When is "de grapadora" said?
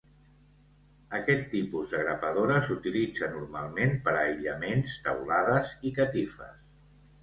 1.91-2.57